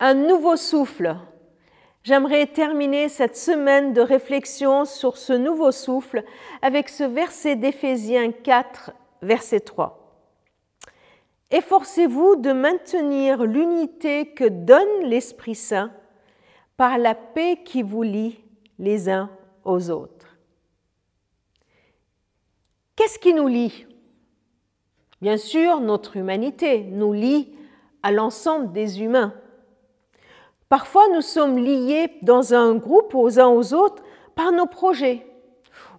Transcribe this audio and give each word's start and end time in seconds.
un 0.00 0.14
nouveau 0.14 0.56
souffle. 0.56 1.16
J'aimerais 2.02 2.46
terminer 2.46 3.08
cette 3.08 3.36
semaine 3.36 3.92
de 3.92 4.00
réflexion 4.00 4.84
sur 4.84 5.16
ce 5.16 5.32
nouveau 5.32 5.72
souffle 5.72 6.24
avec 6.62 6.88
ce 6.88 7.04
verset 7.04 7.56
d'Éphésiens 7.56 8.32
4, 8.32 8.92
verset 9.22 9.60
3. 9.60 9.98
Efforcez-vous 11.50 12.36
de 12.36 12.52
maintenir 12.52 13.44
l'unité 13.44 14.32
que 14.32 14.44
donne 14.44 15.04
l'Esprit 15.04 15.54
Saint 15.54 15.90
par 16.76 16.98
la 16.98 17.14
paix 17.14 17.60
qui 17.64 17.82
vous 17.82 18.02
lie 18.02 18.40
les 18.78 19.08
uns 19.08 19.30
aux 19.64 19.90
autres. 19.90 20.38
Qu'est-ce 22.96 23.18
qui 23.18 23.32
nous 23.32 23.48
lie? 23.48 23.86
Bien 25.20 25.36
sûr, 25.36 25.80
notre 25.80 26.16
humanité 26.16 26.82
nous 26.82 27.12
lie 27.12 27.52
à 28.02 28.12
l'ensemble 28.12 28.72
des 28.72 29.02
humains. 29.02 29.34
Parfois, 30.68 31.08
nous 31.14 31.22
sommes 31.22 31.56
liés 31.56 32.10
dans 32.22 32.52
un 32.52 32.74
groupe 32.74 33.14
aux 33.14 33.40
uns 33.40 33.48
aux 33.48 33.72
autres 33.72 34.02
par 34.34 34.52
nos 34.52 34.66
projets, 34.66 35.26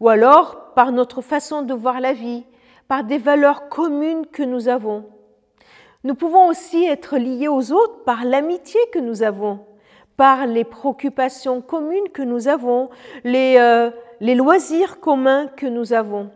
ou 0.00 0.08
alors 0.08 0.74
par 0.74 0.90
notre 0.90 1.20
façon 1.20 1.62
de 1.62 1.72
voir 1.72 2.00
la 2.00 2.12
vie, 2.12 2.44
par 2.88 3.04
des 3.04 3.18
valeurs 3.18 3.68
communes 3.68 4.26
que 4.26 4.42
nous 4.42 4.68
avons. 4.68 5.04
Nous 6.02 6.14
pouvons 6.14 6.48
aussi 6.48 6.84
être 6.84 7.16
liés 7.16 7.48
aux 7.48 7.72
autres 7.72 8.04
par 8.04 8.24
l'amitié 8.24 8.80
que 8.92 8.98
nous 8.98 9.22
avons, 9.22 9.60
par 10.16 10.46
les 10.46 10.64
préoccupations 10.64 11.60
communes 11.60 12.08
que 12.12 12.22
nous 12.22 12.48
avons, 12.48 12.90
les, 13.22 13.56
euh, 13.58 13.90
loisirs 14.20 14.98
communs 15.00 15.46
que 15.46 15.66
nous 15.66 15.92
avons. 15.92 16.30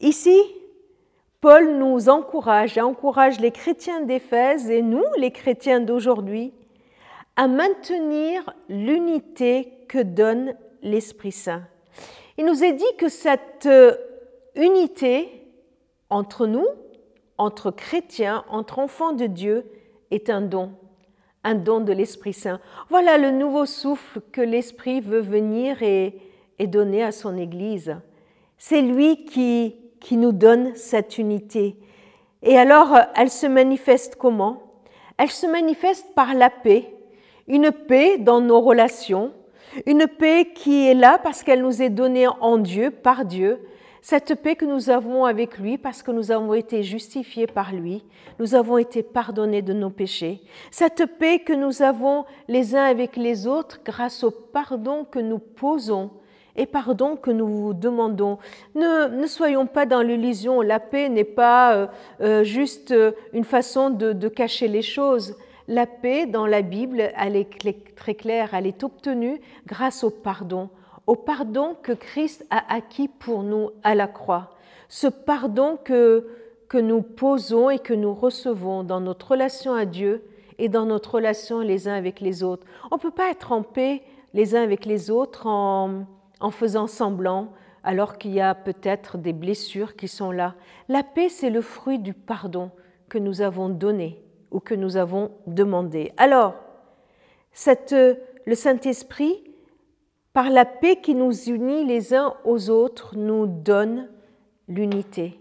Ici, 0.00 0.38
Paul 1.40 1.76
nous 1.78 2.08
encourage, 2.08 2.76
encourage 2.76 3.40
les 3.40 3.52
chrétiens 3.52 4.02
d'Éphèse 4.02 4.70
et 4.70 4.82
nous, 4.82 5.04
les 5.16 5.30
chrétiens 5.30 5.80
d'aujourd'hui, 5.80 6.52
à 7.36 7.48
maintenir 7.48 8.54
l'unité 8.68 9.72
que 9.88 10.02
donne 10.02 10.54
l'Esprit 10.82 11.32
Saint. 11.32 11.62
Il 12.38 12.46
nous 12.46 12.64
est 12.64 12.72
dit 12.72 12.84
que 12.98 13.08
cette 13.08 13.66
euh, 13.66 13.94
unité 14.54 15.28
entre 16.10 16.46
nous, 16.46 16.66
entre 17.38 17.70
chrétiens, 17.70 18.44
entre 18.48 18.78
enfants 18.78 19.12
de 19.12 19.26
Dieu, 19.26 19.64
est 20.10 20.30
un 20.30 20.40
don, 20.40 20.72
un 21.44 21.54
don 21.54 21.80
de 21.80 21.92
l'Esprit 21.92 22.32
Saint. 22.32 22.60
Voilà 22.88 23.18
le 23.18 23.30
nouveau 23.30 23.66
souffle 23.66 24.20
que 24.32 24.40
l'Esprit 24.40 25.00
veut 25.00 25.20
venir 25.20 25.82
et, 25.82 26.20
donner 26.58 27.02
à 27.02 27.12
son 27.12 27.36
Église. 27.36 27.96
C'est 28.56 28.80
lui 28.80 29.26
qui 29.26 30.16
nous 30.16 30.32
donne 30.32 30.74
cette 30.74 31.18
unité. 31.18 31.76
Et 32.42 32.56
alors, 32.56 32.96
elle 33.14 33.30
se 33.30 33.46
manifeste 33.46 34.16
comment? 34.16 34.62
Elle 35.18 35.30
se 35.30 35.46
manifeste 35.46 36.14
par 36.14 36.32
la 36.34 36.48
paix, 36.48 36.95
une 37.48 37.70
paix 37.70 38.18
dans 38.18 38.40
nos 38.40 38.60
relations, 38.60 39.32
une 39.86 40.06
paix 40.06 40.48
qui 40.54 40.86
est 40.88 40.94
là 40.94 41.18
parce 41.22 41.42
qu'elle 41.42 41.62
nous 41.62 41.82
est 41.82 41.90
donnée 41.90 42.26
en 42.40 42.58
Dieu, 42.58 42.90
par 42.90 43.24
Dieu, 43.24 43.60
cette 44.00 44.36
paix 44.36 44.54
que 44.54 44.64
nous 44.64 44.88
avons 44.88 45.24
avec 45.24 45.58
lui 45.58 45.78
parce 45.78 46.02
que 46.02 46.12
nous 46.12 46.30
avons 46.30 46.54
été 46.54 46.82
justifiés 46.82 47.48
par 47.48 47.72
lui, 47.72 48.04
nous 48.38 48.54
avons 48.54 48.78
été 48.78 49.02
pardonnés 49.02 49.62
de 49.62 49.72
nos 49.72 49.90
péchés, 49.90 50.42
cette 50.70 51.06
paix 51.18 51.40
que 51.40 51.52
nous 51.52 51.82
avons 51.82 52.24
les 52.48 52.76
uns 52.76 52.84
avec 52.84 53.16
les 53.16 53.46
autres 53.46 53.80
grâce 53.84 54.22
au 54.22 54.30
pardon 54.30 55.04
que 55.04 55.18
nous 55.18 55.38
posons 55.40 56.10
et 56.54 56.66
pardon 56.66 57.16
que 57.16 57.30
nous 57.30 57.48
vous 57.48 57.74
demandons. 57.74 58.38
Ne, 58.74 59.26
soyons 59.26 59.66
pas 59.66 59.86
dans 59.86 60.02
l'illusion, 60.02 60.62
la 60.62 60.80
paix 60.80 61.08
n'est 61.08 61.24
pas 61.24 61.74
euh, 61.74 61.86
euh, 62.20 62.44
juste 62.44 62.94
une 63.34 63.44
façon 63.44 63.90
de 63.90 64.28
cacher 64.28 64.68
les 64.68 64.82
choses. 64.82 65.36
La 65.68 65.86
paix 65.86 66.26
dans 66.26 66.46
la 66.46 66.62
Bible, 66.62 67.10
elle 67.16 67.34
est 67.34 67.94
très 67.96 68.14
claire, 68.14 68.54
elle 68.54 68.66
est 68.66 68.84
obtenue 68.84 69.40
grâce 69.66 70.04
au 70.04 70.10
pardon, 70.10 70.70
au 71.08 71.16
pardon 71.16 71.76
que 71.82 71.92
Christ 71.92 72.46
a 72.50 72.72
acquis 72.72 73.08
pour 73.08 73.42
nous 73.42 73.70
à 73.82 73.96
la 73.96 74.06
croix. 74.06 74.50
Ce 74.88 75.08
pardon 75.08 75.76
que, 75.82 76.28
que 76.68 76.78
nous 76.78 77.02
posons 77.02 77.68
et 77.68 77.80
que 77.80 77.94
nous 77.94 78.14
recevons 78.14 78.84
dans 78.84 79.00
notre 79.00 79.32
relation 79.32 79.74
à 79.74 79.86
Dieu 79.86 80.22
et 80.58 80.68
dans 80.68 80.86
notre 80.86 81.16
relation 81.16 81.60
les 81.60 81.88
uns 81.88 81.94
avec 81.94 82.20
les 82.20 82.44
autres. 82.44 82.66
On 82.92 82.96
ne 82.96 83.00
peut 83.00 83.10
pas 83.10 83.30
être 83.30 83.50
en 83.50 83.62
paix 83.62 84.02
les 84.34 84.54
uns 84.54 84.62
avec 84.62 84.86
les 84.86 85.10
autres 85.10 85.48
en, 85.48 86.04
en 86.38 86.50
faisant 86.52 86.86
semblant 86.86 87.52
alors 87.82 88.18
qu'il 88.18 88.32
y 88.32 88.40
a 88.40 88.54
peut-être 88.54 89.18
des 89.18 89.32
blessures 89.32 89.96
qui 89.96 90.06
sont 90.06 90.30
là. 90.30 90.54
La 90.88 91.02
paix, 91.02 91.28
c'est 91.28 91.50
le 91.50 91.60
fruit 91.60 91.98
du 91.98 92.14
pardon 92.14 92.70
que 93.08 93.18
nous 93.18 93.42
avons 93.42 93.68
donné 93.68 94.22
ou 94.50 94.60
que 94.60 94.74
nous 94.74 94.96
avons 94.96 95.30
demandé. 95.46 96.12
Alors, 96.16 96.54
cette, 97.52 97.94
le 97.94 98.54
Saint-Esprit, 98.54 99.42
par 100.32 100.50
la 100.50 100.64
paix 100.64 100.96
qui 101.00 101.14
nous 101.14 101.32
unit 101.48 101.84
les 101.84 102.14
uns 102.14 102.34
aux 102.44 102.70
autres, 102.70 103.16
nous 103.16 103.46
donne 103.46 104.08
l'unité. 104.68 105.40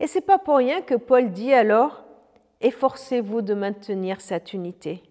Et 0.00 0.06
c'est 0.06 0.20
pas 0.20 0.38
pour 0.38 0.56
rien 0.56 0.82
que 0.82 0.94
Paul 0.94 1.30
dit 1.30 1.52
alors 1.52 2.04
efforcez-vous 2.60 3.42
de 3.42 3.54
maintenir 3.54 4.20
cette 4.20 4.52
unité. 4.52 5.02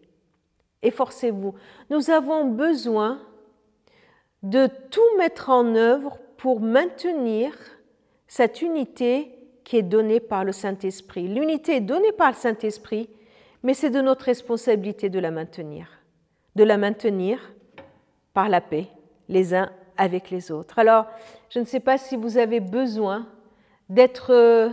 Efforcez-vous. 0.81 1.55
Nous 1.89 2.09
avons 2.09 2.45
besoin 2.45 3.21
de 4.43 4.67
tout 4.89 5.17
mettre 5.17 5.49
en 5.49 5.75
œuvre 5.75 6.17
pour 6.37 6.59
maintenir 6.59 7.53
cette 8.27 8.61
unité 8.61 9.31
qui 9.65 9.77
est 9.77 9.83
donnée 9.83 10.21
par 10.21 10.45
le 10.45 10.53
Saint-Esprit. 10.53 11.27
L'unité 11.27 11.77
est 11.77 11.81
donnée 11.81 12.13
par 12.13 12.29
le 12.29 12.35
Saint-Esprit, 12.35 13.09
mais 13.63 13.73
c'est 13.73 13.89
de 13.89 13.99
notre 13.99 14.25
responsabilité 14.25 15.09
de 15.09 15.19
la 15.19 15.31
maintenir. 15.31 15.89
De 16.55 16.63
la 16.63 16.77
maintenir 16.77 17.51
par 18.33 18.47
la 18.47 18.61
paix, 18.61 18.87
les 19.27 19.53
uns 19.53 19.69
avec 19.97 20.29
les 20.29 20.51
autres. 20.51 20.79
Alors, 20.79 21.07
je 21.49 21.59
ne 21.59 21.65
sais 21.65 21.79
pas 21.79 21.97
si 21.97 22.15
vous 22.15 22.37
avez 22.37 22.59
besoin 22.59 23.27
d'être 23.89 24.31
euh, 24.31 24.69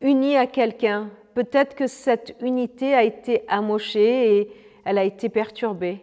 unis 0.00 0.36
à 0.36 0.46
quelqu'un. 0.46 1.10
Peut-être 1.34 1.74
que 1.74 1.86
cette 1.86 2.34
unité 2.40 2.94
a 2.94 3.02
été 3.02 3.44
amochée 3.48 4.38
et 4.38 4.52
elle 4.84 4.98
a 4.98 5.04
été 5.04 5.28
perturbée. 5.28 6.02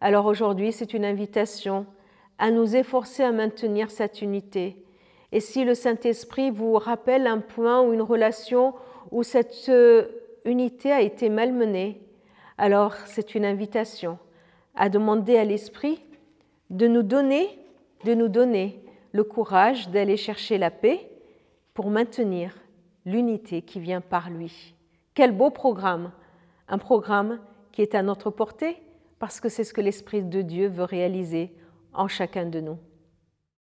Alors 0.00 0.26
aujourd'hui, 0.26 0.72
c'est 0.72 0.94
une 0.94 1.04
invitation 1.04 1.86
à 2.38 2.50
nous 2.50 2.74
efforcer 2.74 3.22
à 3.22 3.30
maintenir 3.30 3.90
cette 3.90 4.20
unité. 4.20 4.81
Et 5.32 5.40
si 5.40 5.64
le 5.64 5.74
Saint-Esprit 5.74 6.50
vous 6.50 6.74
rappelle 6.74 7.26
un 7.26 7.38
point 7.40 7.82
ou 7.82 7.92
une 7.92 8.02
relation 8.02 8.74
où 9.10 9.22
cette 9.22 9.68
euh, 9.70 10.06
unité 10.44 10.92
a 10.92 11.00
été 11.00 11.30
malmenée, 11.30 12.00
alors 12.58 12.94
c'est 13.06 13.34
une 13.34 13.44
invitation 13.44 14.18
à 14.74 14.88
demander 14.88 15.36
à 15.36 15.44
l'Esprit 15.44 16.02
de 16.70 16.86
nous 16.86 17.02
donner, 17.02 17.48
de 18.04 18.14
nous 18.14 18.28
donner 18.28 18.84
le 19.12 19.24
courage 19.24 19.88
d'aller 19.88 20.16
chercher 20.16 20.58
la 20.58 20.70
paix 20.70 21.10
pour 21.74 21.90
maintenir 21.90 22.54
l'unité 23.04 23.62
qui 23.62 23.80
vient 23.80 24.00
par 24.00 24.30
lui. 24.30 24.74
Quel 25.14 25.32
beau 25.32 25.50
programme, 25.50 26.12
un 26.68 26.78
programme 26.78 27.40
qui 27.72 27.82
est 27.82 27.94
à 27.94 28.02
notre 28.02 28.30
portée 28.30 28.76
parce 29.18 29.40
que 29.40 29.48
c'est 29.48 29.64
ce 29.64 29.72
que 29.72 29.80
l'Esprit 29.80 30.22
de 30.22 30.42
Dieu 30.42 30.68
veut 30.68 30.84
réaliser 30.84 31.52
en 31.92 32.08
chacun 32.08 32.46
de 32.46 32.60
nous. 32.60 32.78